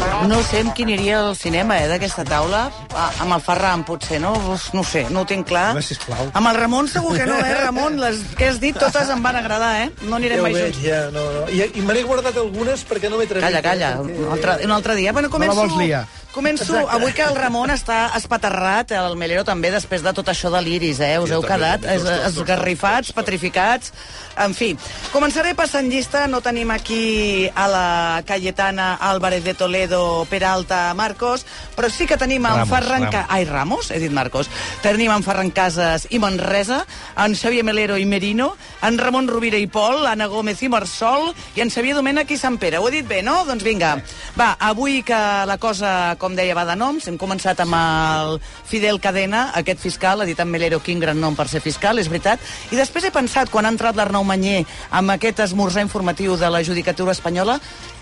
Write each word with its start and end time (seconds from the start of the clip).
Bye. 0.00 0.09
No 0.28 0.42
sé 0.44 0.60
amb 0.60 0.74
qui 0.76 0.84
aniria 0.84 1.16
al 1.24 1.34
cinema, 1.34 1.78
eh, 1.80 1.86
d'aquesta 1.88 2.22
taula. 2.28 2.66
Ah, 2.94 3.08
amb 3.24 3.32
el 3.34 3.40
Ferran, 3.42 3.82
potser, 3.88 4.20
no? 4.20 4.32
Uf, 4.52 4.68
No 4.74 4.82
ho 4.82 4.84
sé, 4.84 5.06
no 5.10 5.22
ho 5.22 5.26
tinc 5.26 5.46
clar. 5.48 5.70
Home, 5.72 5.82
sisplau. 5.82 6.28
Amb 6.34 6.46
el 6.50 6.56
Ramon 6.60 6.88
segur 6.88 7.16
que 7.16 7.26
no, 7.26 7.38
eh, 7.38 7.54
Ramon? 7.64 7.98
Les 8.00 8.20
que 8.36 8.48
has 8.48 8.60
dit 8.60 8.76
totes 8.78 9.08
em 9.10 9.22
van 9.22 9.36
agradar, 9.40 9.72
eh? 9.86 9.90
No 10.02 10.16
anirem 10.20 10.42
mai 10.42 10.52
veig, 10.52 10.74
junts. 10.74 10.84
ja, 10.86 11.00
no, 11.10 11.24
no. 11.32 11.48
I, 11.48 11.64
i 11.74 11.80
me 11.82 11.94
n'he 11.96 12.04
guardat 12.04 12.36
algunes 12.36 12.84
perquè 12.86 13.10
no 13.10 13.16
m'he 13.18 13.24
atrevit. 13.26 13.46
Calla, 13.48 13.62
calla, 13.64 13.90
eh, 13.96 14.18
un 14.26 14.32
altre, 14.36 14.58
un 14.64 14.70
altre 14.76 14.94
dia. 15.00 15.12
Bueno, 15.12 15.30
començo, 15.30 15.56
vols 15.56 15.76
liar. 15.80 16.04
començo 16.32 16.76
avui 16.88 17.12
que 17.12 17.22
el 17.26 17.34
Ramon 17.34 17.70
està 17.74 18.12
espaterrat, 18.16 18.92
el 18.92 19.16
Melero 19.16 19.42
també, 19.44 19.72
després 19.74 20.02
de 20.04 20.12
tot 20.14 20.28
això 20.28 20.50
de 20.52 20.60
l'iris, 20.62 21.00
eh? 21.00 21.18
Us 21.18 21.30
heu 21.32 21.42
quedat 21.42 21.80
tots. 21.82 22.04
esgarrifats, 22.30 23.12
petrificats... 23.16 23.92
En 24.40 24.54
fi, 24.56 24.70
començaré 25.12 25.50
passant 25.58 25.90
llista. 25.90 26.22
No 26.30 26.38
tenim 26.40 26.70
aquí 26.70 27.50
a 27.54 27.66
la 27.68 28.22
Cayetana 28.24 28.94
Álvarez 28.94 29.42
de 29.44 29.52
Toledo, 29.58 30.00
Peralta, 30.30 30.92
Marcos, 30.94 31.46
però 31.76 31.90
sí 31.90 32.06
que 32.06 32.18
tenim 32.20 32.46
en 32.46 32.60
Ramos, 32.62 32.70
Ferran... 32.70 33.06
Ramos. 33.08 33.26
Ai, 33.28 33.44
Ramos? 33.48 33.90
He 33.90 34.00
dit 34.02 34.12
Marcos. 34.12 34.50
Tenim 34.82 35.12
en 35.14 35.24
Ferran 35.26 35.50
Casas 35.54 36.06
i 36.10 36.20
Manresa, 36.22 36.82
en 37.16 37.36
Xavier 37.36 37.64
Melero 37.66 37.98
i 37.98 38.06
Merino, 38.06 38.52
en 38.82 38.98
Ramon 38.98 39.28
Rovira 39.28 39.58
i 39.58 39.66
Pol, 39.70 40.06
Anna 40.06 40.28
Gómez 40.30 40.62
i 40.62 40.70
Marsol, 40.72 41.30
i 41.56 41.64
en 41.64 41.70
Xavier 41.72 41.96
Domènech 41.98 42.30
i 42.34 42.40
Sant 42.40 42.58
Pere. 42.60 42.78
Ho 42.78 42.88
he 42.88 42.98
dit 42.98 43.08
bé, 43.08 43.22
no? 43.26 43.40
Doncs 43.48 43.66
vinga. 43.66 43.96
Va, 44.40 44.54
avui 44.58 45.02
que 45.04 45.16
la 45.44 45.58
cosa, 45.60 46.16
com 46.16 46.32
deia, 46.32 46.54
va 46.56 46.62
de 46.64 46.72
noms, 46.72 47.04
hem 47.10 47.18
començat 47.20 47.58
amb 47.60 47.76
el 47.76 48.38
Fidel 48.40 48.96
Cadena, 48.96 49.50
aquest 49.60 49.82
fiscal, 49.84 50.22
ha 50.22 50.26
dit 50.28 50.40
en 50.40 50.48
Melero 50.48 50.78
quin 50.80 51.02
gran 51.02 51.20
nom 51.20 51.36
per 51.36 51.44
ser 51.52 51.60
fiscal, 51.60 52.00
és 52.00 52.08
veritat, 52.08 52.40
i 52.72 52.78
després 52.78 53.04
he 53.04 53.12
pensat, 53.12 53.52
quan 53.52 53.68
ha 53.68 53.74
entrat 53.74 54.00
l'Arnau 54.00 54.24
Manyer 54.24 54.62
amb 54.96 55.12
aquest 55.12 55.44
esmorzar 55.44 55.84
informatiu 55.84 56.38
de 56.40 56.48
la 56.48 56.64
Judicatura 56.64 57.12
Espanyola, 57.12 57.58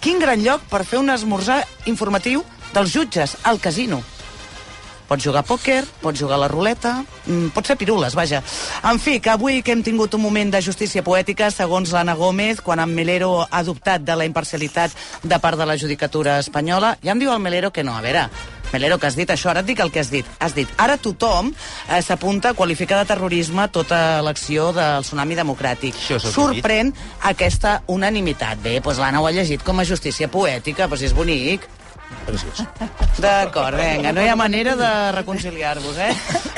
quin 0.00 0.24
gran 0.24 0.40
lloc 0.40 0.64
per 0.72 0.86
fer 0.88 1.02
un 1.04 1.12
esmorzar 1.12 1.60
informatiu 1.84 2.46
dels 2.72 2.96
jutges, 2.96 3.36
al 3.44 3.60
casino. 3.60 4.00
Pots 5.08 5.24
jugar 5.24 5.42
a 5.42 5.48
pòquer, 5.48 5.82
pots 6.00 6.20
jugar 6.20 6.38
a 6.38 6.44
la 6.44 6.48
ruleta, 6.48 7.04
mm, 7.26 7.52
pots 7.54 7.68
fer 7.68 7.76
pirules, 7.76 8.14
vaja. 8.14 8.42
En 8.84 8.98
fi, 8.98 9.20
que 9.20 9.30
avui 9.30 9.62
que 9.62 9.72
hem 9.72 9.82
tingut 9.82 10.14
un 10.14 10.22
moment 10.22 10.50
de 10.50 10.62
justícia 10.62 11.02
poètica, 11.02 11.50
segons 11.50 11.92
l'Anna 11.92 12.14
Gómez, 12.14 12.60
quan 12.60 12.80
en 12.80 12.94
Melero 12.94 13.46
ha 13.50 13.62
dubtat 13.62 14.02
de 14.02 14.16
la 14.16 14.24
imparcialitat 14.24 14.92
de 15.22 15.38
part 15.38 15.58
de 15.58 15.66
la 15.66 15.76
judicatura 15.76 16.38
espanyola, 16.38 16.96
ja 17.02 17.12
em 17.12 17.18
diu 17.18 17.32
el 17.32 17.40
Melero 17.40 17.72
que 17.72 17.84
no. 17.84 17.96
A 17.96 18.00
veure, 18.00 18.28
Melero, 18.72 18.98
que 18.98 19.06
has 19.06 19.16
dit 19.16 19.28
això, 19.28 19.50
ara 19.50 19.60
et 19.60 19.68
dic 19.68 19.82
el 19.84 19.92
que 19.92 20.00
has 20.00 20.10
dit. 20.10 20.26
Has 20.40 20.54
dit, 20.56 20.70
ara 20.80 20.96
tothom 20.96 21.52
eh, 21.52 22.00
s'apunta 22.00 22.52
a 22.52 22.56
qualificar 22.56 23.02
de 23.02 23.10
terrorisme 23.10 23.68
tota 23.68 24.22
l'acció 24.24 24.70
del 24.72 25.04
tsunami 25.04 25.36
democràtic. 25.36 25.98
Sorprèn 26.32 26.94
aquesta 27.28 27.82
unanimitat. 27.92 28.64
Bé, 28.64 28.78
doncs 28.80 29.02
l'Anna 29.02 29.20
ho 29.20 29.28
ha 29.28 29.34
llegit 29.36 29.62
com 29.62 29.78
a 29.78 29.84
justícia 29.84 30.30
poètica, 30.32 30.88
però 30.88 30.96
si 30.96 31.10
és 31.10 31.16
bonic. 31.16 31.68
D'acord, 33.22 33.76
vinga, 33.76 34.12
no 34.14 34.22
hi 34.22 34.28
ha 34.30 34.36
manera 34.38 34.74
de 34.78 34.90
reconciliar-vos, 35.12 35.98
eh? 35.98 36.12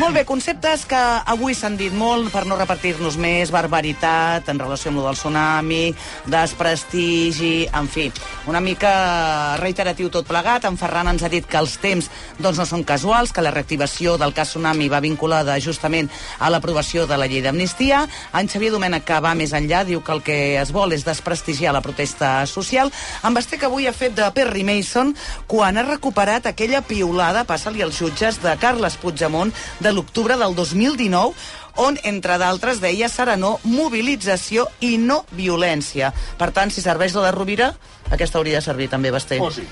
Molt 0.00 0.16
bé, 0.16 0.24
conceptes 0.24 0.86
que 0.88 0.98
avui 1.28 1.54
s'han 1.54 1.76
dit 1.76 1.92
molt 1.94 2.30
per 2.32 2.46
no 2.48 2.56
repetir-nos 2.58 3.18
més, 3.20 3.52
barbaritat 3.52 4.48
en 4.48 4.58
relació 4.58 4.90
amb 4.90 5.00
lo 5.00 5.04
del 5.06 5.18
tsunami, 5.18 5.94
desprestigi, 6.32 7.68
en 7.76 7.88
fi, 7.88 8.08
una 8.50 8.62
mica 8.64 9.56
reiteratiu 9.60 10.08
tot 10.10 10.26
plegat. 10.28 10.64
En 10.64 10.78
Ferran 10.80 11.12
ens 11.12 11.24
ha 11.26 11.30
dit 11.32 11.46
que 11.46 11.60
els 11.60 11.76
temps 11.82 12.08
doncs, 12.38 12.58
no 12.58 12.66
són 12.66 12.84
casuals, 12.88 13.32
que 13.32 13.44
la 13.44 13.52
reactivació 13.54 14.16
del 14.20 14.34
cas 14.36 14.54
tsunami 14.54 14.88
va 14.90 15.02
vinculada 15.04 15.58
justament 15.60 16.10
a 16.38 16.50
l'aprovació 16.50 17.06
de 17.06 17.20
la 17.20 17.28
llei 17.30 17.44
d'amnistia. 17.44 18.06
En 18.34 18.48
Xavier 18.48 18.72
Domènech, 18.74 19.04
que 19.06 19.20
va 19.22 19.36
més 19.38 19.54
enllà, 19.56 19.84
diu 19.84 20.02
que 20.02 20.16
el 20.16 20.24
que 20.24 20.38
es 20.60 20.72
vol 20.72 20.96
és 20.96 21.04
desprestigiar 21.06 21.76
la 21.76 21.84
protesta 21.84 22.46
social. 22.50 22.90
En 23.24 23.36
Basté, 23.36 23.60
que 23.60 23.68
avui 23.68 23.86
ha 23.86 23.94
fet 23.96 24.16
de 24.16 24.26
Perry 24.34 24.64
Mason 24.64 25.14
quan 25.46 25.78
ha 25.78 25.86
recuperat 25.86 26.46
aquella 26.50 26.82
piulada, 26.82 27.44
passa-li 27.48 27.82
als 27.82 28.00
jutges, 28.00 28.40
de 28.42 28.56
Carles 28.60 28.98
Puigdemont 29.00 29.52
de 29.80 29.92
l'octubre 29.92 30.36
del 30.40 30.54
2019, 30.58 31.34
on, 31.80 31.96
entre 32.04 32.36
d'altres, 32.40 32.80
deia 32.82 33.08
serenor, 33.08 33.60
mobilització 33.64 34.66
i 34.84 34.96
no 34.98 35.22
violència. 35.36 36.10
Per 36.38 36.50
tant, 36.56 36.72
si 36.72 36.82
serveix 36.84 37.14
la 37.16 37.28
de 37.28 37.32
Rovira, 37.34 37.70
aquesta 38.10 38.40
hauria 38.40 38.58
de 38.58 38.64
servir 38.64 38.88
també, 38.90 39.12
Basté. 39.14 39.38
Oh, 39.40 39.50
sí. 39.54 39.64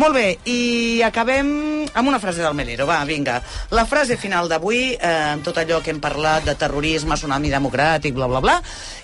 Molt 0.00 0.16
bé, 0.16 0.26
i 0.48 1.02
acabem 1.04 1.52
amb 1.92 2.08
una 2.08 2.20
frase 2.22 2.42
del 2.42 2.56
Melero. 2.56 2.86
Va, 2.88 3.02
vinga. 3.04 3.38
La 3.76 3.84
frase 3.86 4.16
final 4.16 4.48
d'avui, 4.48 4.96
eh, 4.96 5.14
amb 5.36 5.44
tot 5.44 5.60
allò 5.60 5.82
que 5.82 5.92
hem 5.92 6.00
parlat 6.00 6.48
de 6.48 6.56
terrorisme, 6.58 7.18
tsunami 7.20 7.52
democràtic, 7.52 8.14
bla, 8.16 8.28
bla, 8.32 8.40
bla, 8.40 8.58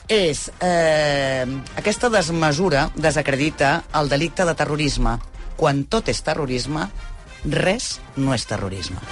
és 0.08 0.48
eh, 0.64 1.44
aquesta 1.76 2.08
desmesura 2.08 2.88
desacredita 2.96 3.82
el 4.00 4.08
delicte 4.08 4.48
de 4.48 4.56
terrorisme. 4.56 5.18
Quan 5.58 5.82
tot 5.90 6.06
és 6.12 6.22
terrorisme, 6.22 6.86
res 7.50 7.96
no 8.16 8.36
és 8.36 8.46
terrorisme. 8.46 9.02